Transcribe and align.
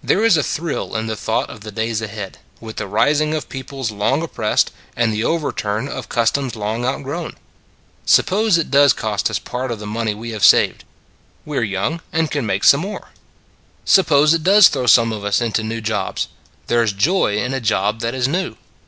There 0.00 0.24
is 0.24 0.36
a 0.36 0.44
thrill 0.44 0.94
in 0.94 1.08
the 1.08 1.16
thought 1.16 1.50
of 1.50 1.62
the 1.62 1.72
days 1.72 2.00
ahead 2.00 2.38
with 2.60 2.76
the 2.76 2.86
rising 2.86 3.34
of 3.34 3.48
peoples 3.48 3.90
long 3.90 4.22
oppressed, 4.22 4.70
and 4.94 5.12
the 5.12 5.24
overturn 5.24 5.88
of 5.88 6.08
cus 6.08 6.30
toms 6.30 6.54
long 6.54 6.84
outgrown. 6.84 7.34
Suppose 8.04 8.58
it 8.58 8.70
does 8.70 8.92
cost 8.92 9.28
us 9.28 9.40
part 9.40 9.72
of 9.72 9.80
the 9.80 9.84
money 9.88 10.14
we 10.14 10.30
have 10.30 10.44
saved; 10.44 10.84
we 11.44 11.58
re 11.58 11.68
young 11.68 12.00
and 12.12 12.30
can 12.30 12.46
make 12.46 12.62
some 12.62 12.82
more. 12.82 13.08
io6 13.08 13.08
It 13.08 13.08
s 13.08 13.08
a 13.08 13.12
Good 13.12 13.42
Old 13.42 13.58
World 13.58 13.90
Suppose 14.30 14.34
it 14.34 14.42
does 14.44 14.68
throw 14.68 14.86
some 14.86 15.12
of 15.12 15.24
us 15.24 15.40
into 15.40 15.64
new 15.64 15.80
jobs; 15.80 16.28
there 16.68 16.82
s 16.84 16.92
joy 16.92 17.36
in 17.36 17.52
a 17.52 17.60
job 17.60 17.98
that 18.02 18.14
is 18.14 18.28
new. 18.28 18.56